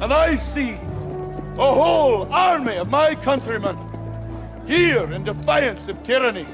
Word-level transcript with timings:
And 0.00 0.12
I 0.12 0.36
see 0.36 0.72
a 1.58 1.72
whole 1.72 2.30
army 2.32 2.76
of 2.76 2.90
my 2.90 3.14
countrymen 3.14 3.78
here 4.66 5.10
in 5.12 5.24
defiance 5.24 5.88
of 5.88 6.02
tyranny. 6.02 6.46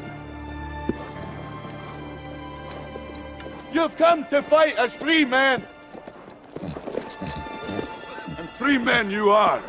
You've 3.72 3.96
come 3.96 4.24
to 4.26 4.42
fight 4.42 4.76
as 4.76 4.94
free 4.94 5.24
men. 5.24 5.66
And 6.60 8.48
free 8.50 8.78
men 8.78 9.10
you 9.10 9.30
are. 9.30 9.60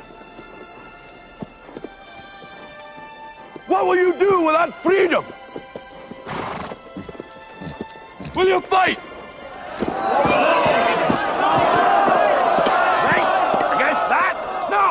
What 3.67 3.85
will 3.88 3.95
you 3.95 4.13
do 4.19 4.45
without 4.45 4.75
freedom? 4.75 5.25
Will 8.35 8.47
you 8.47 8.59
fight? 8.59 8.97
Fight 12.97 13.75
against 13.75 14.09
that? 14.09 14.67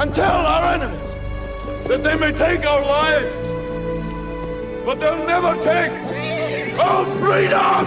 and 0.00 0.14
tell 0.14 0.46
our 0.46 0.72
enemies 0.72 1.86
that 1.86 2.02
they 2.02 2.14
may 2.14 2.32
take 2.32 2.64
our 2.64 2.80
lives, 2.80 3.48
but 4.82 4.94
they'll 4.94 5.26
never 5.26 5.54
take 5.62 5.92
our 6.80 7.04
freedom! 7.20 7.84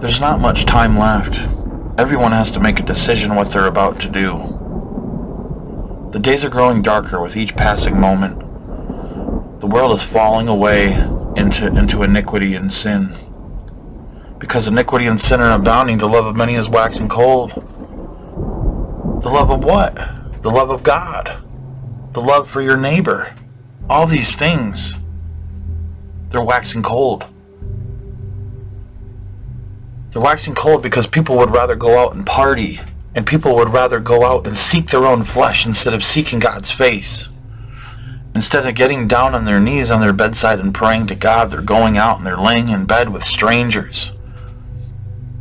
There's 0.00 0.20
not 0.20 0.40
much 0.40 0.64
time 0.64 0.98
left. 0.98 1.55
Everyone 1.98 2.32
has 2.32 2.50
to 2.50 2.60
make 2.60 2.78
a 2.78 2.82
decision 2.82 3.34
what 3.34 3.50
they're 3.50 3.66
about 3.66 3.98
to 4.00 4.08
do. 4.10 6.08
The 6.10 6.18
days 6.18 6.44
are 6.44 6.50
growing 6.50 6.82
darker 6.82 7.22
with 7.22 7.38
each 7.38 7.56
passing 7.56 7.98
moment. 7.98 8.38
The 9.60 9.66
world 9.66 9.92
is 9.92 10.02
falling 10.02 10.46
away 10.46 10.92
into, 11.36 11.66
into 11.66 12.02
iniquity 12.02 12.54
and 12.54 12.70
sin. 12.70 13.16
Because 14.38 14.68
iniquity 14.68 15.06
and 15.06 15.18
sin 15.18 15.40
are 15.40 15.54
abounding, 15.54 15.96
the 15.96 16.06
love 16.06 16.26
of 16.26 16.36
many 16.36 16.54
is 16.54 16.68
waxing 16.68 17.08
cold. 17.08 17.52
The 17.52 19.30
love 19.30 19.50
of 19.50 19.64
what? 19.64 19.94
The 20.42 20.50
love 20.50 20.68
of 20.68 20.82
God. 20.82 21.42
The 22.12 22.20
love 22.20 22.46
for 22.46 22.60
your 22.60 22.76
neighbor. 22.76 23.34
All 23.88 24.06
these 24.06 24.36
things, 24.36 24.96
they're 26.28 26.42
waxing 26.42 26.82
cold. 26.82 27.26
They're 30.16 30.24
waxing 30.24 30.54
cold 30.54 30.82
because 30.82 31.06
people 31.06 31.36
would 31.36 31.50
rather 31.50 31.76
go 31.76 31.98
out 31.98 32.14
and 32.14 32.24
party, 32.24 32.80
and 33.14 33.26
people 33.26 33.54
would 33.56 33.68
rather 33.68 34.00
go 34.00 34.24
out 34.24 34.46
and 34.46 34.56
seek 34.56 34.86
their 34.86 35.04
own 35.04 35.24
flesh 35.24 35.66
instead 35.66 35.92
of 35.92 36.02
seeking 36.02 36.38
God's 36.38 36.70
face. 36.70 37.28
Instead 38.34 38.66
of 38.66 38.74
getting 38.74 39.08
down 39.08 39.34
on 39.34 39.44
their 39.44 39.60
knees 39.60 39.90
on 39.90 40.00
their 40.00 40.14
bedside 40.14 40.58
and 40.58 40.72
praying 40.72 41.08
to 41.08 41.14
God, 41.14 41.50
they're 41.50 41.60
going 41.60 41.98
out 41.98 42.16
and 42.16 42.26
they're 42.26 42.38
laying 42.38 42.70
in 42.70 42.86
bed 42.86 43.10
with 43.10 43.24
strangers. 43.24 44.10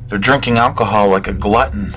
They're 0.08 0.20
drinking 0.20 0.58
alcohol 0.58 1.08
like 1.08 1.30
a 1.30 1.34
glutton. 1.34 1.96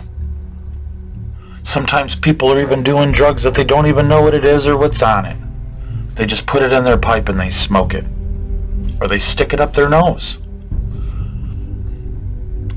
Sometimes 1.65 2.15
people 2.15 2.53
are 2.53 2.61
even 2.61 2.85
doing 2.85 3.11
drugs 3.11 3.43
that 3.43 3.55
they 3.55 3.65
don't 3.65 3.89
even 3.89 4.07
know 4.07 4.23
what 4.23 4.35
it 4.35 4.45
is 4.45 4.69
or 4.69 4.77
what's 4.77 5.03
on 5.03 5.27
it. 5.27 5.37
They 6.15 6.27
just 6.27 6.47
put 6.47 6.63
it 6.63 6.73
in 6.73 6.85
their 6.85 6.97
pipe 6.97 7.29
and 7.29 7.41
they 7.41 7.51
smoke 7.51 7.93
it. 7.93 8.05
Or 9.01 9.09
they 9.09 9.19
stick 9.19 9.53
it 9.53 9.59
up 9.59 9.75
their 9.75 9.89
nose. 9.89 10.39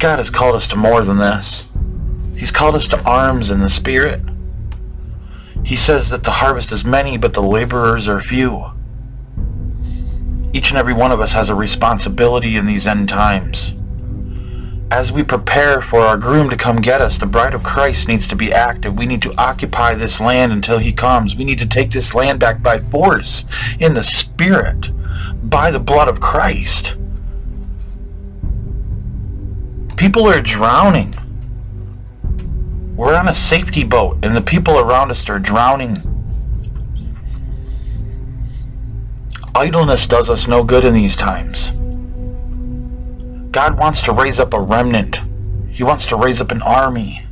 God 0.01 0.17
has 0.17 0.31
called 0.31 0.55
us 0.55 0.67
to 0.69 0.75
more 0.75 1.03
than 1.03 1.19
this. 1.19 1.65
He's 2.35 2.51
called 2.51 2.73
us 2.73 2.87
to 2.87 2.99
arms 3.03 3.51
in 3.51 3.59
the 3.59 3.69
Spirit. 3.69 4.19
He 5.63 5.75
says 5.75 6.09
that 6.09 6.23
the 6.23 6.31
harvest 6.31 6.71
is 6.71 6.83
many, 6.83 7.19
but 7.19 7.35
the 7.35 7.43
laborers 7.43 8.07
are 8.07 8.19
few. 8.19 8.71
Each 10.53 10.71
and 10.71 10.79
every 10.79 10.93
one 10.93 11.11
of 11.11 11.21
us 11.21 11.33
has 11.33 11.51
a 11.51 11.55
responsibility 11.55 12.55
in 12.55 12.65
these 12.65 12.87
end 12.87 13.09
times. 13.09 13.75
As 14.89 15.11
we 15.11 15.21
prepare 15.21 15.81
for 15.81 15.99
our 15.99 16.17
groom 16.17 16.49
to 16.49 16.57
come 16.57 16.77
get 16.77 16.99
us, 16.99 17.19
the 17.19 17.27
bride 17.27 17.53
of 17.53 17.61
Christ 17.61 18.07
needs 18.07 18.27
to 18.29 18.35
be 18.35 18.51
active. 18.51 18.97
We 18.97 19.05
need 19.05 19.21
to 19.21 19.39
occupy 19.39 19.93
this 19.93 20.19
land 20.19 20.51
until 20.51 20.79
he 20.79 20.93
comes. 20.93 21.35
We 21.35 21.43
need 21.43 21.59
to 21.59 21.67
take 21.67 21.91
this 21.91 22.15
land 22.15 22.39
back 22.39 22.63
by 22.63 22.79
force, 22.79 23.45
in 23.79 23.93
the 23.93 24.01
Spirit, 24.01 24.89
by 25.47 25.69
the 25.69 25.79
blood 25.79 26.07
of 26.07 26.19
Christ. 26.19 26.95
People 30.01 30.27
are 30.27 30.41
drowning. 30.41 31.13
We're 32.95 33.13
on 33.13 33.27
a 33.27 33.35
safety 33.35 33.83
boat 33.83 34.17
and 34.23 34.35
the 34.35 34.41
people 34.41 34.79
around 34.79 35.11
us 35.11 35.29
are 35.29 35.37
drowning. 35.37 35.95
Idleness 39.53 40.07
does 40.07 40.27
us 40.27 40.47
no 40.47 40.63
good 40.63 40.85
in 40.85 40.95
these 40.95 41.15
times. 41.15 41.69
God 43.51 43.77
wants 43.77 44.01
to 44.05 44.11
raise 44.11 44.39
up 44.39 44.55
a 44.55 44.59
remnant. 44.59 45.19
He 45.69 45.83
wants 45.83 46.07
to 46.07 46.15
raise 46.15 46.41
up 46.41 46.49
an 46.49 46.63
army. 46.63 47.27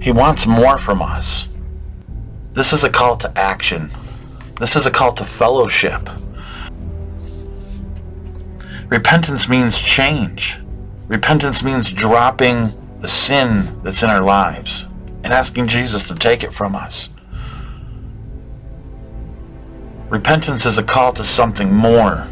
He 0.00 0.12
wants 0.12 0.46
more 0.46 0.78
from 0.78 1.02
us. 1.02 1.46
This 2.54 2.72
is 2.72 2.84
a 2.84 2.90
call 2.90 3.18
to 3.18 3.38
action. 3.38 3.90
This 4.58 4.74
is 4.76 4.86
a 4.86 4.90
call 4.90 5.12
to 5.12 5.26
fellowship. 5.26 6.08
Repentance 8.88 9.46
means 9.46 9.78
change. 9.78 10.58
Repentance 11.10 11.64
means 11.64 11.92
dropping 11.92 12.72
the 13.00 13.08
sin 13.08 13.80
that's 13.82 14.04
in 14.04 14.08
our 14.08 14.20
lives 14.20 14.86
and 15.24 15.32
asking 15.32 15.66
Jesus 15.66 16.06
to 16.06 16.14
take 16.14 16.44
it 16.44 16.52
from 16.52 16.76
us. 16.76 17.08
Repentance 20.08 20.64
is 20.64 20.78
a 20.78 20.84
call 20.84 21.12
to 21.14 21.24
something 21.24 21.74
more. 21.74 22.28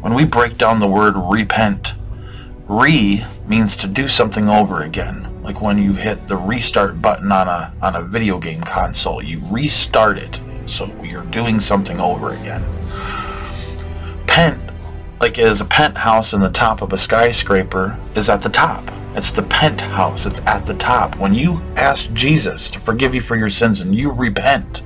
When 0.00 0.12
we 0.12 0.24
break 0.24 0.58
down 0.58 0.80
the 0.80 0.88
word 0.88 1.14
repent, 1.16 1.94
re 2.66 3.24
means 3.46 3.76
to 3.76 3.86
do 3.86 4.08
something 4.08 4.48
over 4.48 4.82
again. 4.82 5.40
Like 5.44 5.60
when 5.60 5.78
you 5.78 5.92
hit 5.94 6.26
the 6.26 6.36
restart 6.36 7.00
button 7.00 7.30
on 7.30 7.46
a, 7.46 7.72
on 7.80 7.94
a 7.94 8.02
video 8.02 8.40
game 8.40 8.62
console, 8.62 9.22
you 9.22 9.40
restart 9.44 10.18
it. 10.18 10.40
So 10.66 10.92
you're 11.04 11.22
doing 11.26 11.60
something 11.60 12.00
over 12.00 12.32
again. 12.32 12.64
Like 15.20 15.38
is 15.38 15.60
a 15.60 15.66
penthouse 15.66 16.32
in 16.32 16.40
the 16.40 16.48
top 16.48 16.80
of 16.80 16.94
a 16.94 16.98
skyscraper 16.98 18.00
is 18.14 18.30
at 18.30 18.40
the 18.40 18.48
top. 18.48 18.90
It's 19.14 19.30
the 19.30 19.42
penthouse. 19.42 20.24
It's 20.24 20.40
at 20.46 20.64
the 20.64 20.72
top. 20.72 21.16
When 21.16 21.34
you 21.34 21.60
ask 21.76 22.10
Jesus 22.14 22.70
to 22.70 22.80
forgive 22.80 23.14
you 23.14 23.20
for 23.20 23.36
your 23.36 23.50
sins 23.50 23.82
and 23.82 23.94
you 23.94 24.12
repent, 24.12 24.82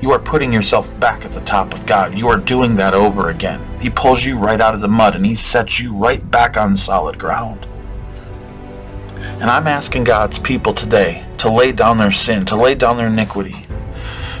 you 0.00 0.12
are 0.12 0.20
putting 0.20 0.52
yourself 0.52 0.98
back 1.00 1.24
at 1.24 1.32
the 1.32 1.40
top 1.40 1.72
with 1.72 1.84
God. 1.84 2.16
You 2.16 2.28
are 2.28 2.38
doing 2.38 2.76
that 2.76 2.94
over 2.94 3.30
again. 3.30 3.80
He 3.80 3.90
pulls 3.90 4.24
you 4.24 4.38
right 4.38 4.60
out 4.60 4.74
of 4.74 4.82
the 4.82 4.88
mud 4.88 5.16
and 5.16 5.26
he 5.26 5.34
sets 5.34 5.80
you 5.80 5.96
right 5.96 6.30
back 6.30 6.56
on 6.56 6.76
solid 6.76 7.18
ground. 7.18 7.66
And 9.18 9.50
I'm 9.50 9.66
asking 9.66 10.04
God's 10.04 10.38
people 10.38 10.74
today 10.74 11.26
to 11.38 11.50
lay 11.50 11.72
down 11.72 11.96
their 11.96 12.12
sin, 12.12 12.46
to 12.46 12.56
lay 12.56 12.76
down 12.76 12.98
their 12.98 13.08
iniquity, 13.08 13.66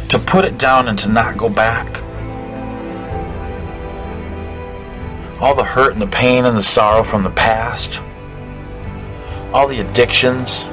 to 0.08 0.20
put 0.20 0.44
it 0.44 0.56
down 0.56 0.86
and 0.86 0.98
to 1.00 1.08
not 1.08 1.36
go 1.36 1.48
back. 1.48 2.02
All 5.40 5.54
the 5.54 5.64
hurt 5.64 5.92
and 5.92 6.00
the 6.00 6.06
pain 6.06 6.44
and 6.46 6.56
the 6.56 6.62
sorrow 6.62 7.04
from 7.04 7.22
the 7.22 7.30
past, 7.30 8.00
all 9.52 9.68
the 9.68 9.80
addictions, 9.80 10.68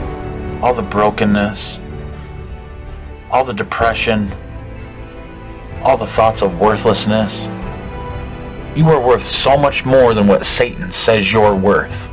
all 0.62 0.74
the 0.74 0.82
brokenness, 0.82 1.80
all 3.30 3.44
the 3.44 3.54
depression, 3.54 4.32
all 5.84 5.98
the 5.98 6.06
thoughts 6.06 6.42
of 6.42 6.58
worthlessness. 6.60 7.48
You 8.78 8.88
are 8.90 9.06
worth 9.06 9.26
so 9.26 9.58
much 9.58 9.86
more 9.86 10.14
than 10.14 10.28
what 10.28 10.46
Satan 10.46 10.92
says 10.92 11.32
you're 11.32 11.56
worth. 11.56 12.10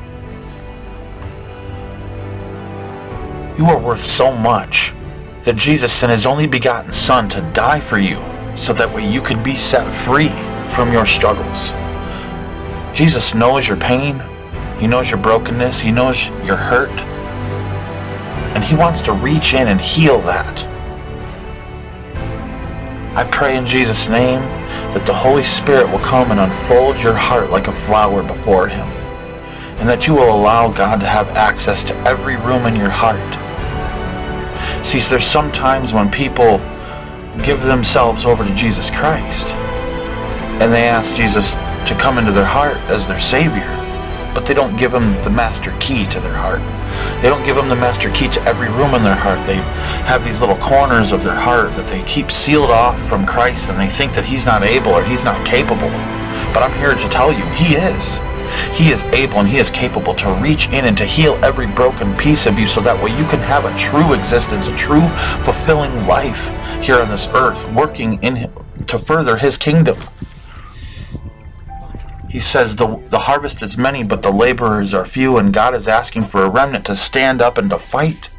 You 3.56 3.67
are 3.67 3.79
worth 3.79 4.03
so 4.03 4.32
much 4.32 4.93
that 5.44 5.56
Jesus 5.56 5.93
sent 5.93 6.11
his 6.11 6.26
only 6.26 6.46
begotten 6.46 6.93
Son 6.93 7.29
to 7.29 7.41
die 7.55 7.81
for 7.81 7.99
you 7.99 8.19
so 8.56 8.73
that 8.73 8.93
way 8.93 9.08
you 9.08 9.23
could 9.23 9.43
be 9.44 9.56
set 9.56 9.94
free 10.05 10.31
from 10.75 10.93
your 10.93 11.06
struggles. 11.06 11.73
Jesus 12.95 13.35
knows 13.35 13.69
your 13.69 13.77
pain. 13.77 14.23
He 14.79 14.87
knows 14.87 15.11
your 15.11 15.21
brokenness. 15.21 15.81
He 15.81 15.93
knows 15.93 16.29
your 16.45 16.57
hurt. 16.57 16.91
And 18.55 18.65
he 18.65 18.75
wants 18.75 19.03
to 19.03 19.13
reach 19.13 19.55
in 19.55 19.69
and 19.69 19.81
heal 19.81 20.21
that. 20.23 20.67
I 23.17 23.25
pray 23.31 23.57
in 23.57 23.67
Jesus' 23.67 24.09
name 24.09 24.41
that 24.93 25.05
the 25.07 25.15
Holy 25.15 25.43
Spirit 25.43 25.91
will 25.91 26.01
come 26.01 26.31
and 26.31 26.41
unfold 26.41 27.03
your 27.03 27.15
heart 27.15 27.51
like 27.51 27.69
a 27.69 27.73
flower 27.73 28.23
before 28.23 28.69
him. 28.69 28.87
And 29.79 29.89
that 29.89 30.07
you 30.07 30.15
will 30.15 30.35
allow 30.35 30.71
God 30.71 31.01
to 31.01 31.07
have 31.07 31.29
access 31.31 31.85
to 31.85 31.97
every 31.99 32.37
room 32.37 32.67
in 32.67 32.77
your 32.77 32.91
heart. 32.91 33.19
See, 34.85 34.99
there's 34.99 35.25
sometimes 35.25 35.93
when 35.93 36.11
people 36.11 36.59
give 37.43 37.63
themselves 37.63 38.25
over 38.25 38.45
to 38.45 38.55
Jesus 38.55 38.91
Christ 38.91 39.47
and 40.61 40.73
they 40.73 40.89
ask 40.89 41.15
Jesus 41.15 41.55
to 41.87 41.94
come 41.94 42.19
into 42.19 42.32
their 42.32 42.44
heart 42.44 42.77
as 42.88 43.06
their 43.06 43.21
Savior, 43.21 43.69
but 44.35 44.47
they 44.47 44.55
don't 44.55 44.77
give 44.77 44.93
them 44.93 45.21
the 45.23 45.31
master 45.31 45.75
key 45.81 46.06
to 46.11 46.21
their 46.21 46.35
heart. 46.35 46.61
They 47.23 47.29
don't 47.29 47.44
give 47.44 47.56
them 47.56 47.69
the 47.69 47.77
master 47.77 48.11
key 48.12 48.29
to 48.29 48.43
every 48.43 48.69
room 48.69 48.94
in 48.94 49.03
their 49.03 49.15
heart. 49.15 49.44
They 49.47 49.56
have 50.06 50.25
these 50.25 50.41
little 50.41 50.56
corners 50.56 51.12
of 51.12 51.23
their 51.23 51.35
heart 51.35 51.75
that 51.77 51.87
they 51.87 52.03
keep 52.05 52.31
sealed 52.31 52.71
off 52.71 53.00
from 53.09 53.27
Christ 53.27 53.71
and 53.71 53.79
they 53.79 53.88
think 53.88 54.15
that 54.15 54.25
he's 54.25 54.47
not 54.47 54.62
able 54.62 54.91
or 54.91 55.05
he's 55.05 55.25
not 55.25 55.44
capable. 55.47 55.91
But 56.53 56.62
I'm 56.62 56.77
here 56.79 56.94
to 56.94 57.09
tell 57.09 57.32
you, 57.32 57.44
he 57.55 57.77
is. 57.77 58.19
He 58.75 58.91
is 58.91 59.05
able 59.15 59.38
and 59.38 59.49
he 59.49 59.59
is 59.59 59.71
capable 59.71 60.15
to 60.15 60.32
reach 60.35 60.69
in 60.69 60.85
and 60.85 60.99
to 60.99 61.05
heal 61.05 61.38
every 61.44 61.67
broken 61.67 62.17
piece 62.17 62.47
of 62.47 62.59
you 62.59 62.67
so 62.67 62.81
that 62.81 63.00
way 63.03 63.11
you 63.17 63.25
can 63.27 63.41
have 63.41 63.65
a 63.65 63.75
true 63.77 64.15
existence, 64.15 64.67
a 64.67 64.75
true 64.75 65.06
fulfilling 65.44 66.06
life 66.06 66.41
here 66.82 66.97
on 66.97 67.09
this 67.09 67.29
earth, 67.29 67.71
working 67.73 68.23
in 68.23 68.37
him 68.37 68.53
to 68.88 68.99
further 68.99 69.37
his 69.37 69.56
kingdom. 69.56 69.97
He 72.31 72.38
says 72.38 72.77
the, 72.77 73.03
the 73.09 73.21
harvest 73.21 73.61
is 73.61 73.77
many, 73.77 74.05
but 74.05 74.23
the 74.23 74.31
laborers 74.31 74.94
are 74.94 75.05
few, 75.05 75.37
and 75.37 75.53
God 75.53 75.75
is 75.75 75.88
asking 75.88 76.27
for 76.27 76.44
a 76.44 76.49
remnant 76.49 76.85
to 76.87 76.94
stand 76.94 77.43
up 77.43 77.59
and 77.59 77.69
to 77.71 77.79
fight. 77.79 78.31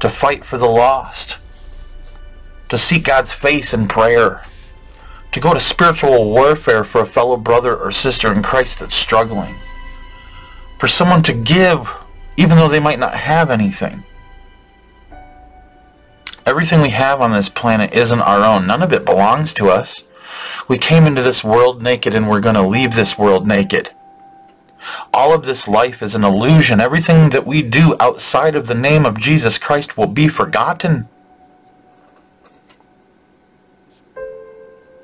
To 0.00 0.08
fight 0.08 0.42
for 0.42 0.56
the 0.56 0.66
lost. 0.66 1.36
To 2.70 2.78
seek 2.78 3.04
God's 3.04 3.30
face 3.30 3.74
in 3.74 3.88
prayer. 3.88 4.42
To 5.32 5.40
go 5.40 5.52
to 5.52 5.60
spiritual 5.60 6.30
warfare 6.30 6.82
for 6.82 7.02
a 7.02 7.06
fellow 7.06 7.36
brother 7.36 7.76
or 7.76 7.92
sister 7.92 8.32
in 8.32 8.42
Christ 8.42 8.78
that's 8.78 8.94
struggling. 8.94 9.56
For 10.78 10.88
someone 10.88 11.22
to 11.24 11.34
give, 11.34 11.90
even 12.38 12.56
though 12.56 12.68
they 12.68 12.80
might 12.80 12.98
not 12.98 13.14
have 13.14 13.50
anything. 13.50 14.04
Everything 16.46 16.80
we 16.80 16.90
have 16.90 17.20
on 17.20 17.32
this 17.32 17.50
planet 17.50 17.94
isn't 17.94 18.22
our 18.22 18.42
own. 18.42 18.66
None 18.66 18.82
of 18.82 18.94
it 18.94 19.04
belongs 19.04 19.52
to 19.54 19.68
us. 19.68 20.04
We 20.68 20.76
came 20.76 21.06
into 21.06 21.22
this 21.22 21.42
world 21.42 21.82
naked 21.82 22.14
and 22.14 22.28
we're 22.28 22.40
going 22.40 22.54
to 22.54 22.62
leave 22.62 22.94
this 22.94 23.18
world 23.18 23.46
naked. 23.46 23.90
All 25.12 25.34
of 25.34 25.44
this 25.44 25.66
life 25.66 26.02
is 26.02 26.14
an 26.14 26.24
illusion. 26.24 26.80
Everything 26.80 27.30
that 27.30 27.46
we 27.46 27.62
do 27.62 27.96
outside 27.98 28.54
of 28.54 28.66
the 28.66 28.74
name 28.74 29.06
of 29.06 29.18
Jesus 29.18 29.58
Christ 29.58 29.96
will 29.96 30.06
be 30.06 30.28
forgotten. 30.28 31.08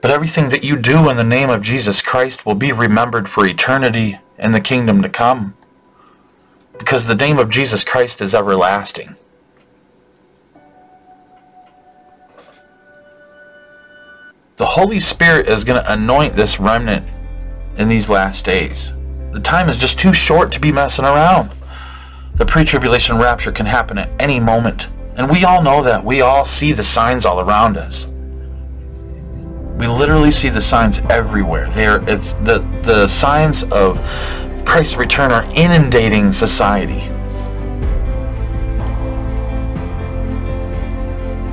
But 0.00 0.10
everything 0.10 0.50
that 0.50 0.64
you 0.64 0.76
do 0.76 1.08
in 1.08 1.16
the 1.16 1.24
name 1.24 1.48
of 1.48 1.62
Jesus 1.62 2.02
Christ 2.02 2.44
will 2.44 2.54
be 2.54 2.72
remembered 2.72 3.26
for 3.26 3.46
eternity 3.46 4.18
in 4.38 4.52
the 4.52 4.60
kingdom 4.60 5.00
to 5.00 5.08
come. 5.08 5.56
Because 6.78 7.06
the 7.06 7.14
name 7.14 7.38
of 7.38 7.48
Jesus 7.48 7.84
Christ 7.84 8.20
is 8.20 8.34
everlasting. 8.34 9.16
The 14.56 14.66
Holy 14.66 15.00
Spirit 15.00 15.48
is 15.48 15.64
going 15.64 15.82
to 15.82 15.92
anoint 15.92 16.34
this 16.34 16.60
remnant 16.60 17.08
in 17.76 17.88
these 17.88 18.08
last 18.08 18.44
days. 18.44 18.92
The 19.32 19.40
time 19.40 19.68
is 19.68 19.76
just 19.76 19.98
too 19.98 20.12
short 20.12 20.52
to 20.52 20.60
be 20.60 20.70
messing 20.70 21.04
around. 21.04 21.50
The 22.36 22.46
pre-tribulation 22.46 23.18
rapture 23.18 23.50
can 23.50 23.66
happen 23.66 23.98
at 23.98 24.10
any 24.20 24.38
moment. 24.38 24.86
And 25.16 25.28
we 25.28 25.42
all 25.42 25.60
know 25.60 25.82
that. 25.82 26.04
We 26.04 26.20
all 26.20 26.44
see 26.44 26.72
the 26.72 26.84
signs 26.84 27.26
all 27.26 27.40
around 27.40 27.76
us. 27.76 28.06
We 29.76 29.88
literally 29.88 30.30
see 30.30 30.50
the 30.50 30.60
signs 30.60 31.00
everywhere. 31.10 31.68
There, 31.70 32.08
it's 32.08 32.34
the 32.34 32.58
the 32.84 33.08
signs 33.08 33.64
of 33.64 33.98
Christ's 34.64 34.96
return 34.96 35.32
are 35.32 35.44
inundating 35.56 36.32
society. 36.32 37.10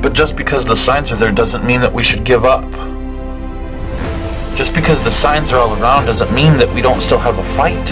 But 0.04 0.14
just 0.14 0.36
because 0.36 0.66
the 0.66 0.76
signs 0.76 1.12
are 1.12 1.16
there 1.16 1.32
doesn't 1.32 1.66
mean 1.66 1.82
that 1.82 1.92
we 1.92 2.04
should 2.04 2.24
give 2.24 2.46
up. 2.46 2.91
Just 4.56 4.76
because 4.76 5.02
the 5.02 5.12
signs 5.12 5.52
are 5.52 5.60
all 5.60 5.74
around 5.82 6.06
doesn't 6.06 6.34
mean 6.34 6.58
that 6.58 6.72
we 6.74 6.82
don't 6.82 7.02
still 7.02 7.18
have 7.18 7.38
a 7.38 7.44
fight. 7.56 7.86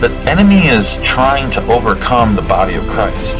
The 0.00 0.10
enemy 0.28 0.66
is 0.66 0.96
trying 1.02 1.50
to 1.52 1.62
overcome 1.66 2.34
the 2.34 2.42
body 2.42 2.74
of 2.74 2.86
Christ. 2.86 3.38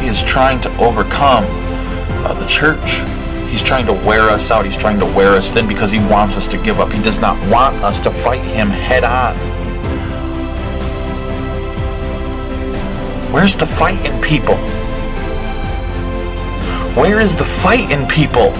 He 0.00 0.08
is 0.08 0.22
trying 0.22 0.60
to 0.62 0.76
overcome 0.78 1.44
uh, 2.24 2.34
the 2.34 2.46
church. 2.46 3.02
He's 3.50 3.62
trying 3.62 3.86
to 3.86 3.92
wear 3.92 4.22
us 4.30 4.50
out. 4.50 4.64
He's 4.64 4.76
trying 4.76 4.98
to 4.98 5.04
wear 5.04 5.34
us 5.34 5.50
thin 5.50 5.68
because 5.68 5.90
he 5.90 5.98
wants 5.98 6.36
us 6.36 6.46
to 6.48 6.58
give 6.58 6.80
up. 6.80 6.92
He 6.92 7.02
does 7.02 7.18
not 7.18 7.36
want 7.50 7.76
us 7.84 8.00
to 8.00 8.10
fight 8.10 8.44
him 8.44 8.68
head 8.68 9.04
on. 9.04 9.36
Where's 13.32 13.56
the 13.56 13.66
fight 13.66 14.04
in 14.06 14.20
people? 14.22 14.56
Where 16.94 17.20
is 17.20 17.36
the 17.36 17.44
fight 17.44 17.90
in 17.90 18.06
people? 18.06 18.52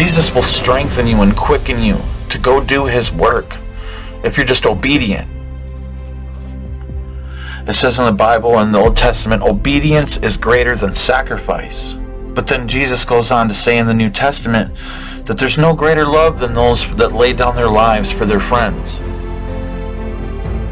Jesus 0.00 0.34
will 0.34 0.40
strengthen 0.40 1.06
you 1.06 1.20
and 1.20 1.36
quicken 1.36 1.82
you 1.82 1.98
to 2.30 2.38
go 2.38 2.58
do 2.58 2.86
his 2.86 3.12
work 3.12 3.58
if 4.24 4.38
you're 4.38 4.46
just 4.46 4.64
obedient. 4.64 5.28
It 7.68 7.74
says 7.74 7.98
in 7.98 8.06
the 8.06 8.12
Bible 8.12 8.60
in 8.60 8.72
the 8.72 8.78
Old 8.78 8.96
Testament, 8.96 9.42
obedience 9.42 10.16
is 10.16 10.38
greater 10.38 10.74
than 10.74 10.94
sacrifice. 10.94 11.98
But 12.32 12.46
then 12.46 12.66
Jesus 12.66 13.04
goes 13.04 13.30
on 13.30 13.46
to 13.48 13.52
say 13.54 13.76
in 13.76 13.86
the 13.86 13.92
New 13.92 14.08
Testament 14.08 14.74
that 15.26 15.36
there's 15.36 15.58
no 15.58 15.74
greater 15.74 16.06
love 16.06 16.38
than 16.38 16.54
those 16.54 16.90
that 16.96 17.12
lay 17.12 17.34
down 17.34 17.54
their 17.54 17.68
lives 17.68 18.10
for 18.10 18.24
their 18.24 18.40
friends. 18.40 19.00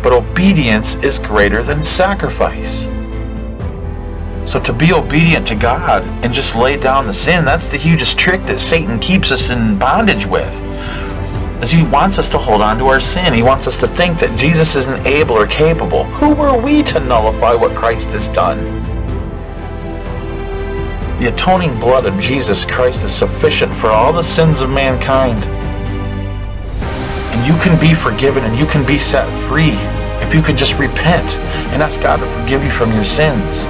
But 0.02 0.14
obedience 0.14 0.94
is 0.94 1.18
greater 1.18 1.62
than 1.62 1.82
sacrifice. 1.82 2.87
So 4.48 4.58
to 4.60 4.72
be 4.72 4.94
obedient 4.94 5.46
to 5.48 5.54
God 5.54 6.04
and 6.24 6.32
just 6.32 6.56
lay 6.56 6.78
down 6.78 7.06
the 7.06 7.12
sin, 7.12 7.44
that's 7.44 7.68
the 7.68 7.76
hugest 7.76 8.18
trick 8.18 8.42
that 8.44 8.58
Satan 8.58 8.98
keeps 8.98 9.30
us 9.30 9.50
in 9.50 9.78
bondage 9.78 10.24
with. 10.24 10.54
As 11.60 11.70
he 11.70 11.82
wants 11.82 12.18
us 12.18 12.30
to 12.30 12.38
hold 12.38 12.62
on 12.62 12.78
to 12.78 12.86
our 12.86 12.98
sin. 12.98 13.34
He 13.34 13.42
wants 13.42 13.66
us 13.66 13.76
to 13.76 13.86
think 13.86 14.18
that 14.20 14.38
Jesus 14.38 14.74
isn't 14.74 15.06
able 15.06 15.34
or 15.34 15.46
capable. 15.46 16.04
Who 16.04 16.32
are 16.36 16.58
we 16.58 16.82
to 16.84 16.98
nullify 16.98 17.52
what 17.52 17.76
Christ 17.76 18.08
has 18.12 18.30
done? 18.30 18.64
The 21.18 21.30
atoning 21.30 21.78
blood 21.78 22.06
of 22.06 22.18
Jesus 22.18 22.64
Christ 22.64 23.02
is 23.02 23.14
sufficient 23.14 23.74
for 23.74 23.88
all 23.88 24.14
the 24.14 24.22
sins 24.22 24.62
of 24.62 24.70
mankind. 24.70 25.44
And 27.34 27.46
you 27.46 27.60
can 27.60 27.78
be 27.78 27.92
forgiven 27.92 28.44
and 28.44 28.58
you 28.58 28.64
can 28.64 28.86
be 28.86 28.96
set 28.96 29.28
free 29.46 29.76
if 30.26 30.34
you 30.34 30.40
could 30.40 30.56
just 30.56 30.78
repent 30.78 31.36
and 31.74 31.82
ask 31.82 32.00
God 32.00 32.20
to 32.20 32.40
forgive 32.40 32.64
you 32.64 32.70
from 32.70 32.94
your 32.94 33.04
sins. 33.04 33.66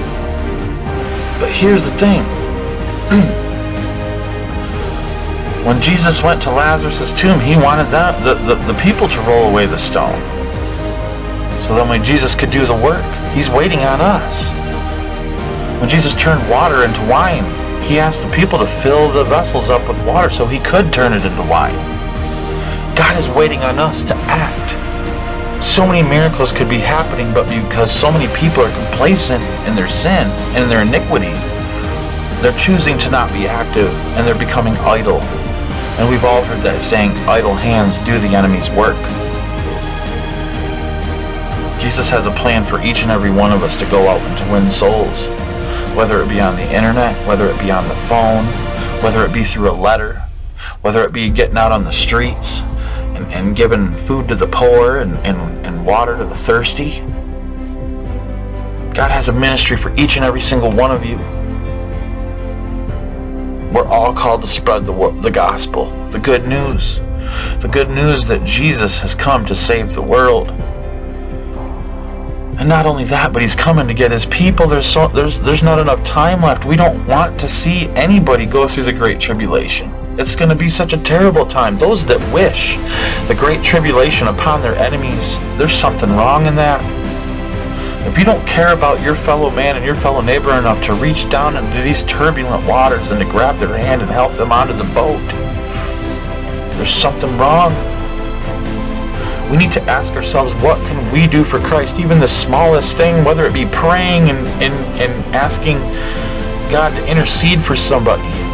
But 1.49 1.57
here's 1.57 1.83
the 1.83 1.97
thing. 1.97 2.23
Hmm. 3.09 3.25
when 5.65 5.81
Jesus 5.81 6.23
went 6.23 6.43
to 6.43 6.51
Lazarus' 6.51 7.15
tomb, 7.15 7.41
he 7.41 7.57
wanted 7.57 7.85
that, 7.85 8.23
the, 8.23 8.35
the, 8.35 8.55
the 8.71 8.79
people 8.79 9.09
to 9.09 9.19
roll 9.23 9.49
away 9.49 9.65
the 9.65 9.79
stone. 9.79 10.21
So 11.63 11.75
then 11.75 11.89
when 11.89 12.05
Jesus 12.05 12.35
could 12.35 12.51
do 12.51 12.67
the 12.67 12.77
work, 12.77 13.03
he's 13.33 13.49
waiting 13.49 13.79
on 13.79 14.03
us. 14.03 14.51
When 15.81 15.89
Jesus 15.89 16.15
turned 16.15 16.47
water 16.51 16.85
into 16.85 17.01
wine, 17.07 17.45
he 17.83 17.99
asked 17.99 18.21
the 18.21 18.31
people 18.31 18.59
to 18.59 18.67
fill 18.67 19.11
the 19.11 19.25
vessels 19.25 19.71
up 19.71 19.89
with 19.89 19.97
water 20.07 20.29
so 20.29 20.45
he 20.45 20.59
could 20.59 20.93
turn 20.93 21.15
it 21.15 21.25
into 21.25 21.43
wine. 21.45 21.77
God 22.95 23.19
is 23.19 23.27
waiting 23.31 23.61
on 23.61 23.79
us 23.79 24.05
to 24.05 24.15
act. 24.27 24.75
So 25.69 25.87
many 25.87 26.03
miracles 26.03 26.51
could 26.51 26.69
be 26.69 26.79
happening, 26.79 27.33
but 27.33 27.47
because 27.47 27.93
so 27.93 28.11
many 28.11 28.27
people 28.35 28.65
are 28.65 28.73
complacent 28.73 29.45
in 29.69 29.77
their 29.77 29.89
sin 29.89 30.27
and 30.57 30.65
in 30.65 30.69
their 30.69 30.83
iniquity, 30.83 31.33
they're 32.43 32.57
choosing 32.57 32.99
to 32.99 33.11
not 33.11 33.33
be 33.33 33.47
active 33.47 33.93
and 34.17 34.27
they're 34.27 34.35
becoming 34.39 34.75
idle. 34.79 35.21
And 36.01 36.09
we've 36.09 36.25
all 36.25 36.43
heard 36.43 36.63
that 36.63 36.83
saying, 36.83 37.13
idle 37.29 37.55
hands 37.55 37.99
do 37.99 38.19
the 38.19 38.35
enemy's 38.35 38.69
work. 38.71 38.99
Jesus 41.79 42.11
has 42.11 42.27
a 42.27 42.33
plan 42.33 42.65
for 42.65 42.83
each 42.83 43.03
and 43.03 43.13
every 43.13 43.31
one 43.31 43.53
of 43.53 43.63
us 43.63 43.79
to 43.79 43.87
go 43.87 44.09
out 44.09 44.21
and 44.23 44.39
to 44.39 44.51
win 44.51 44.73
souls. 44.73 45.29
Whether 45.95 46.23
it 46.23 46.29
be 46.29 46.41
on 46.41 46.57
the 46.57 46.67
internet, 46.75 47.15
whether 47.25 47.47
it 47.47 47.61
be 47.61 47.71
on 47.71 47.87
the 47.87 47.95
phone, 48.11 48.45
whether 49.01 49.25
it 49.25 49.33
be 49.33 49.45
through 49.45 49.71
a 49.71 49.79
letter, 49.79 50.25
whether 50.81 51.05
it 51.05 51.13
be 51.13 51.31
getting 51.31 51.57
out 51.57 51.71
on 51.71 51.85
the 51.85 51.93
streets, 51.93 52.63
and, 53.31 53.57
giving 53.57 53.95
food 53.95 54.29
to 54.29 54.35
the 54.35 54.47
poor 54.47 54.99
and, 54.99 55.17
and, 55.19 55.67
and 55.67 55.85
water 55.85 56.17
to 56.17 56.25
the 56.25 56.37
thirsty. 56.37 57.01
God 58.95 59.11
has 59.11 59.29
a 59.29 59.33
ministry 59.33 59.77
for 59.77 59.95
each 59.95 60.17
and 60.17 60.25
every 60.25 60.41
single 60.41 60.71
one 60.71 60.91
of 60.91 61.05
you. 61.05 61.19
We're 63.73 63.87
all 63.87 64.13
called 64.13 64.43
to 64.43 64.49
spread 64.49 64.85
the, 64.87 65.11
the 65.21 65.31
gospel, 65.31 65.91
the 66.11 66.19
good 66.19 66.47
news. 66.47 67.01
The 67.61 67.69
good 67.71 67.91
news 67.91 68.25
that 68.27 68.45
Jesus 68.45 68.99
has 69.01 69.15
come 69.15 69.45
to 69.45 69.55
save 69.55 69.93
the 69.93 70.03
world. 70.03 70.51
And 72.59 72.69
not 72.69 72.87
only 72.87 73.05
that, 73.05 73.33
but 73.33 73.41
he's 73.41 73.55
coming 73.55 73.87
to 73.87 73.95
get 73.95 74.11
his 74.11 74.27
people. 74.27 74.67
There's 74.67 74.87
so, 74.87 75.07
there's 75.07 75.39
there's 75.41 75.63
not 75.63 75.79
enough 75.79 76.03
time 76.03 76.43
left. 76.43 76.65
We 76.65 76.75
don't 76.75 77.07
want 77.07 77.39
to 77.39 77.47
see 77.47 77.87
anybody 77.91 78.47
go 78.47 78.67
through 78.67 78.83
the 78.83 78.93
great 78.93 79.21
tribulation. 79.21 79.93
It's 80.19 80.35
going 80.35 80.49
to 80.49 80.57
be 80.57 80.69
such 80.69 80.93
a 80.93 80.99
terrible 80.99 81.47
time. 81.47 81.79
Those 81.79 82.05
that 82.07 82.19
wish 82.35 82.77
the 83.29 83.37
great 83.37 83.63
tribulation 83.63 84.27
upon 84.27 84.63
their 84.63 84.75
enemies, 84.75 85.39
there's 85.59 85.77
something 85.77 86.11
wrong 86.11 86.47
in 86.47 86.57
that. 86.57 86.83
If 88.05 88.19
you 88.19 88.25
don't 88.25 88.45
care 88.45 88.73
about 88.73 89.01
your 89.01 89.15
fellow 89.15 89.49
man 89.49 89.77
and 89.77 89.85
your 89.85 89.95
fellow 89.95 90.21
neighbor 90.21 90.51
enough 90.59 90.83
to 90.87 90.95
reach 90.95 91.31
down 91.31 91.57
into 91.57 91.83
these 91.83 92.03
turbulent 92.03 92.67
waters 92.67 93.13
and 93.13 93.21
to 93.21 93.31
grab 93.31 93.59
their 93.59 93.79
hand 93.79 94.03
and 94.03 94.11
help 94.11 94.35
them 94.35 94.51
onto 94.51 94.73
the 94.73 94.93
boat, 94.93 95.23
there's 96.75 96.91
something 96.91 97.39
wrong. 97.39 97.73
We 99.53 99.57
need 99.57 99.71
to 99.73 99.83
ask 99.83 100.15
ourselves, 100.15 100.53
what 100.55 100.85
can 100.85 101.13
we 101.13 101.29
do 101.29 101.45
for 101.45 101.61
Christ? 101.61 102.01
Even 102.01 102.19
the 102.19 102.27
smallest 102.27 102.97
thing, 102.97 103.23
whether 103.23 103.47
it 103.47 103.55
be 103.55 103.67
praying 103.67 104.31
and, 104.31 104.49
and, 104.61 104.75
and 105.01 105.35
asking 105.35 105.79
God 106.73 106.91
to 106.97 107.07
intercede 107.09 107.63
for 107.63 107.77
somebody. 107.77 108.48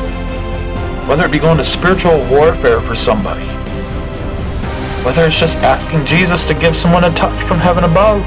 Whether 1.06 1.26
it 1.26 1.32
be 1.32 1.38
going 1.38 1.58
to 1.58 1.64
spiritual 1.64 2.24
warfare 2.28 2.80
for 2.80 2.94
somebody. 2.94 3.46
Whether 5.04 5.26
it's 5.26 5.38
just 5.38 5.58
asking 5.58 6.06
Jesus 6.06 6.44
to 6.46 6.54
give 6.54 6.76
someone 6.76 7.04
a 7.04 7.12
touch 7.12 7.40
from 7.42 7.58
heaven 7.58 7.84
above. 7.84 8.22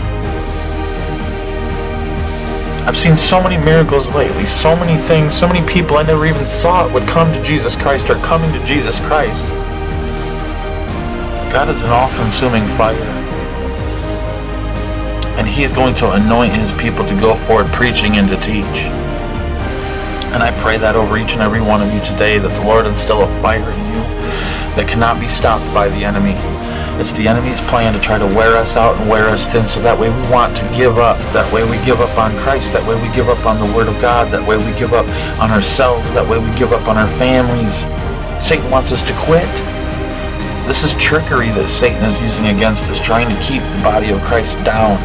I've 2.88 2.98
seen 2.98 3.18
so 3.18 3.42
many 3.42 3.58
miracles 3.58 4.14
lately, 4.14 4.46
so 4.46 4.76
many 4.76 4.96
things, 4.96 5.34
so 5.34 5.48
many 5.48 5.68
people 5.68 5.98
I 5.98 6.04
never 6.04 6.26
even 6.26 6.46
thought 6.46 6.94
would 6.94 7.08
come 7.08 7.34
to 7.34 7.42
Jesus 7.42 7.76
Christ 7.76 8.10
or 8.10 8.16
coming 8.18 8.54
to 8.54 8.64
Jesus 8.64 9.00
Christ. 9.02 9.48
God 11.52 11.70
is 11.70 11.84
an 11.84 11.90
all-consuming 11.90 12.68
fire. 12.78 12.96
And 15.38 15.48
he's 15.48 15.74
going 15.74 15.96
to 15.96 16.12
anoint 16.12 16.54
his 16.54 16.72
people 16.74 17.06
to 17.08 17.16
go 17.16 17.36
forward 17.46 17.68
preaching 17.74 18.18
and 18.18 18.30
to 18.30 18.38
teach. 18.38 18.86
And 20.34 20.44
I 20.44 20.52
pray 20.62 20.78
that 20.78 20.96
over 20.96 21.18
each 21.18 21.34
and 21.34 21.42
every 21.42 21.62
one 21.62 21.82
of 21.82 21.94
you 21.94 22.02
today, 22.02 22.38
that 22.38 22.56
the 22.56 22.66
Lord 22.66 22.86
instill 22.86 23.24
a 23.24 23.42
fire 23.42 23.70
in 23.70 23.80
you 23.92 24.02
that 24.76 24.88
cannot 24.88 25.20
be 25.20 25.28
stopped 25.28 25.66
by 25.74 25.90
the 25.90 26.04
enemy. 26.04 26.36
It's 27.00 27.12
the 27.12 27.28
enemy's 27.28 27.62
plan 27.62 27.94
to 27.94 28.00
try 28.00 28.18
to 28.18 28.26
wear 28.26 28.58
us 28.58 28.76
out 28.76 28.98
and 28.98 29.10
wear 29.10 29.30
us 29.30 29.48
thin 29.48 29.68
so 29.68 29.80
that 29.82 29.98
way 29.98 30.10
we 30.10 30.22
want 30.34 30.58
to 30.58 30.64
give 30.76 30.98
up. 30.98 31.18
That 31.32 31.46
way 31.54 31.62
we 31.62 31.78
give 31.86 32.02
up 32.02 32.18
on 32.18 32.36
Christ. 32.42 32.74
That 32.74 32.86
way 32.88 33.00
we 33.00 33.14
give 33.14 33.30
up 33.30 33.46
on 33.46 33.62
the 33.62 33.70
Word 33.78 33.88
of 33.88 34.02
God. 34.02 34.32
That 34.32 34.42
way 34.42 34.58
we 34.58 34.74
give 34.78 34.94
up 34.94 35.06
on 35.40 35.52
ourselves. 35.52 36.06
That 36.14 36.28
way 36.28 36.40
we 36.40 36.50
give 36.58 36.74
up 36.74 36.88
on 36.88 36.98
our 36.98 37.08
families. 37.22 37.86
Satan 38.42 38.70
wants 38.70 38.92
us 38.92 39.04
to 39.04 39.14
quit. 39.14 39.46
This 40.66 40.84
is 40.84 40.94
trickery 40.96 41.50
that 41.54 41.70
Satan 41.70 42.04
is 42.04 42.20
using 42.20 42.48
against 42.48 42.84
us, 42.90 43.00
trying 43.00 43.30
to 43.30 43.38
keep 43.42 43.62
the 43.62 43.82
body 43.82 44.10
of 44.10 44.22
Christ 44.22 44.58
down 44.66 44.98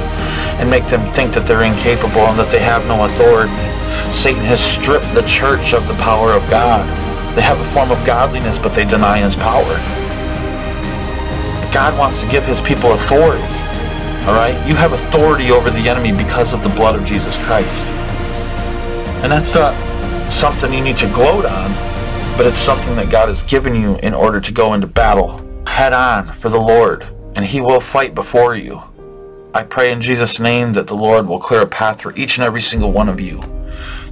and 0.59 0.69
make 0.69 0.89
them 0.89 1.07
think 1.13 1.33
that 1.33 1.47
they're 1.47 1.63
incapable 1.65 2.25
and 2.29 2.39
that 2.39 2.51
they 2.51 2.59
have 2.59 2.85
no 2.89 3.05
authority. 3.05 3.53
Satan 4.13 4.45
has 4.45 4.61
stripped 4.61 5.13
the 5.15 5.23
church 5.23 5.75
of 5.75 5.89
the 5.89 5.95
power 5.95 6.33
of 6.33 6.49
God. 6.49 6.87
They 7.37 7.43
have 7.43 7.59
a 7.61 7.71
form 7.71 7.91
of 7.91 8.05
godliness, 8.07 8.59
but 8.59 8.75
they 8.75 8.85
deny 8.85 9.19
his 9.19 9.35
power. 9.35 9.77
God 11.73 11.99
wants 11.99 12.21
to 12.21 12.29
give 12.29 12.45
his 12.45 12.61
people 12.61 12.93
authority. 12.93 13.43
All 14.25 14.35
right? 14.35 14.55
You 14.69 14.75
have 14.75 14.93
authority 14.93 15.51
over 15.51 15.71
the 15.71 15.89
enemy 15.89 16.13
because 16.13 16.53
of 16.53 16.63
the 16.63 16.69
blood 16.69 16.95
of 16.95 17.05
Jesus 17.05 17.39
Christ. 17.39 17.85
And 19.23 19.33
that's 19.33 19.55
not 19.55 19.75
something 20.31 20.73
you 20.73 20.83
need 20.83 20.99
to 20.99 21.07
gloat 21.09 21.47
on, 21.47 21.73
but 22.37 22.47
it's 22.47 22.59
something 22.59 22.95
that 22.97 23.11
God 23.11 23.29
has 23.29 23.43
given 23.43 23.75
you 23.75 23.97
in 23.97 24.15
order 24.15 24.41
to 24.41 24.53
go 24.53 24.75
into 24.75 24.87
battle 24.87 25.39
head 25.67 25.95
on 25.95 26.31
for 26.33 26.51
the 26.51 26.61
Lord, 26.61 27.07
and 27.35 27.47
he 27.47 27.61
will 27.61 27.81
fight 27.81 28.15
before 28.15 28.55
you. 28.55 28.83
I 29.55 29.63
pray 29.65 29.91
in 29.91 30.01
Jesus' 30.01 30.39
name 30.39 30.75
that 30.75 30.87
the 30.87 30.95
Lord 30.95 31.27
will 31.27 31.39
clear 31.39 31.63
a 31.63 31.67
path 31.67 32.03
for 32.03 32.15
each 32.15 32.37
and 32.37 32.45
every 32.45 32.61
single 32.61 32.93
one 32.93 33.09
of 33.09 33.21
you, 33.21 33.41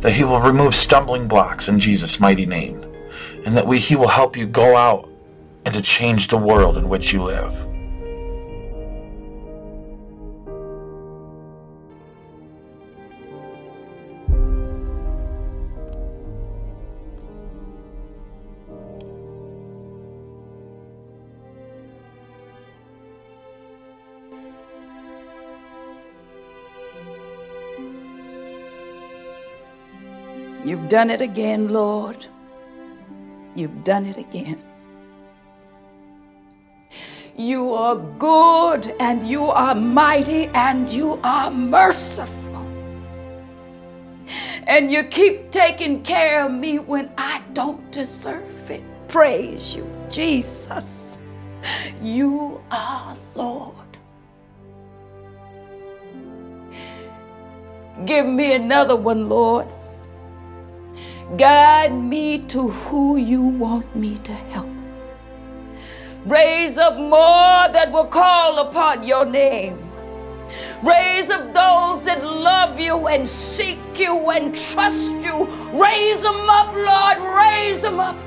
that 0.00 0.12
he 0.12 0.24
will 0.24 0.40
remove 0.40 0.74
stumbling 0.74 1.28
blocks 1.28 1.68
in 1.68 1.78
Jesus' 1.78 2.20
mighty 2.20 2.46
name, 2.46 2.82
and 3.44 3.56
that 3.56 3.66
we, 3.66 3.78
he 3.78 3.96
will 3.96 4.08
help 4.08 4.36
you 4.36 4.46
go 4.46 4.76
out 4.76 5.08
and 5.64 5.74
to 5.74 5.82
change 5.82 6.28
the 6.28 6.38
world 6.38 6.76
in 6.76 6.88
which 6.88 7.12
you 7.12 7.22
live. 7.22 7.69
Done 30.90 31.08
it 31.08 31.22
again, 31.22 31.68
Lord. 31.68 32.26
You've 33.54 33.84
done 33.84 34.04
it 34.04 34.18
again. 34.18 34.60
You 37.36 37.72
are 37.74 37.94
good 38.18 38.92
and 38.98 39.22
you 39.22 39.44
are 39.44 39.76
mighty 39.76 40.48
and 40.48 40.90
you 40.90 41.20
are 41.22 41.50
merciful. 41.52 42.66
And 44.66 44.90
you 44.90 45.04
keep 45.04 45.52
taking 45.52 46.02
care 46.02 46.44
of 46.44 46.52
me 46.52 46.80
when 46.80 47.10
I 47.16 47.40
don't 47.52 47.90
deserve 47.92 48.70
it. 48.70 48.82
Praise 49.06 49.76
you, 49.76 49.88
Jesus. 50.10 51.18
You 52.02 52.60
are 52.72 53.16
Lord. 53.36 53.76
Give 58.04 58.26
me 58.26 58.54
another 58.54 58.96
one, 58.96 59.28
Lord. 59.28 59.68
Guide 61.36 61.94
me 61.94 62.38
to 62.46 62.68
who 62.68 63.16
you 63.16 63.40
want 63.40 63.94
me 63.94 64.18
to 64.18 64.32
help. 64.32 64.68
Raise 66.26 66.76
up 66.76 66.96
more 66.96 67.68
that 67.72 67.92
will 67.92 68.06
call 68.06 68.58
upon 68.58 69.04
your 69.04 69.24
name. 69.24 69.78
Raise 70.82 71.30
up 71.30 71.54
those 71.54 72.02
that 72.02 72.24
love 72.24 72.80
you 72.80 73.06
and 73.06 73.28
seek 73.28 73.78
you 73.96 74.30
and 74.30 74.52
trust 74.56 75.12
you. 75.22 75.46
Raise 75.72 76.22
them 76.22 76.50
up, 76.50 76.74
Lord. 76.74 77.36
Raise 77.36 77.82
them 77.82 78.00
up. 78.00 78.18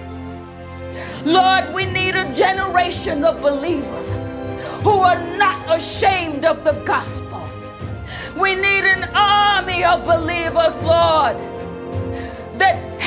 Lord, 1.26 1.74
we 1.74 1.86
need 1.86 2.16
a 2.16 2.34
generation 2.34 3.26
of 3.26 3.42
believers 3.42 4.12
who 4.82 5.00
are 5.00 5.20
not 5.36 5.60
ashamed 5.76 6.46
of 6.46 6.64
the 6.64 6.82
gospel. 6.86 7.42
We 8.40 8.56
need 8.56 8.86
an 8.86 9.10
army 9.14 9.84
of 9.84 10.06
believers, 10.06 10.82
Lord 10.82 11.42
that 12.58 12.93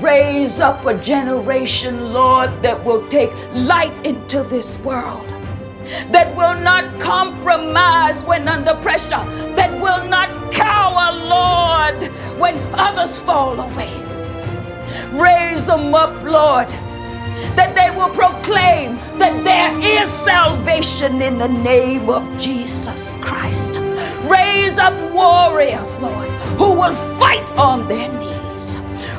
Raise 0.00 0.60
up 0.60 0.84
a 0.86 0.98
generation, 0.98 2.12
Lord, 2.12 2.50
that 2.62 2.84
will 2.84 3.08
take 3.08 3.32
light 3.52 4.04
into 4.06 4.42
this 4.42 4.78
world, 4.80 5.28
that 6.10 6.36
will 6.36 6.60
not 6.60 7.00
compromise 7.00 8.24
when 8.24 8.46
under 8.46 8.74
pressure, 8.74 9.24
that 9.56 9.72
will 9.80 10.06
not 10.08 10.52
cower, 10.52 11.12
Lord, 11.12 12.04
when 12.38 12.58
others 12.74 13.18
fall 13.18 13.58
away. 13.58 13.90
Raise 15.12 15.66
them 15.66 15.94
up, 15.94 16.22
Lord, 16.22 16.68
that 17.56 17.74
they 17.74 17.90
will 17.96 18.10
proclaim 18.10 18.96
that 19.18 19.44
there 19.44 19.78
is 19.80 20.10
salvation 20.10 21.22
in 21.22 21.38
the 21.38 21.48
name 21.48 22.10
of 22.10 22.24
Jesus 22.38 23.12
Christ. 23.22 23.76
Raise 24.24 24.78
up 24.78 24.94
warriors, 25.12 25.96
Lord, 25.98 26.32
who 26.60 26.74
will 26.74 26.94
fight 27.18 27.50
on 27.54 27.88
their 27.88 28.12
knees, 28.12 28.35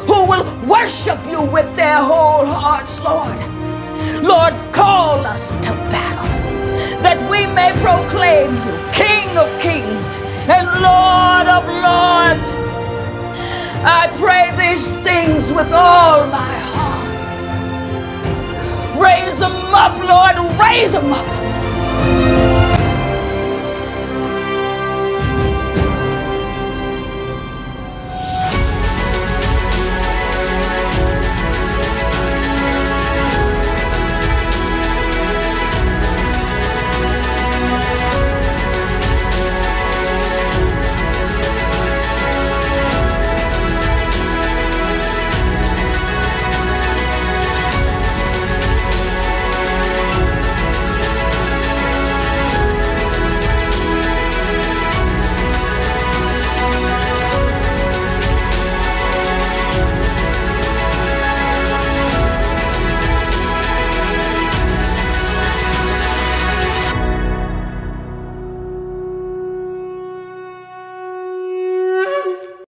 who 0.08 0.26
will 0.26 0.46
worship 0.66 1.20
you 1.28 1.42
with 1.42 1.76
their 1.76 1.98
whole 1.98 2.46
hearts, 2.46 3.00
Lord. 3.02 3.40
Lord, 4.24 4.54
call 4.74 5.26
us 5.26 5.54
to 5.56 5.72
battle 5.94 6.26
that 7.02 7.20
we 7.30 7.46
may 7.54 7.72
proclaim 7.82 8.50
you 8.66 8.76
King 8.92 9.38
of 9.38 9.48
kings 9.62 10.08
and 10.50 10.66
Lord 10.82 11.48
of 11.48 11.64
lords. 11.68 12.52
I 13.86 14.10
pray 14.18 14.52
these 14.58 14.98
things 14.98 15.52
with 15.54 15.72
all 15.72 16.26
my 16.28 16.54
heart. 16.74 17.28
Raise 19.00 19.40
them 19.40 19.54
up, 19.74 19.98
Lord, 20.00 20.60
raise 20.60 20.94
them 20.94 21.14
up. 21.14 21.47